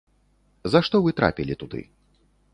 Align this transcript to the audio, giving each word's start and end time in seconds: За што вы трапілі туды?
За 0.75 0.81
што 0.87 0.95
вы 1.09 1.15
трапілі 1.21 1.59
туды? 1.61 1.85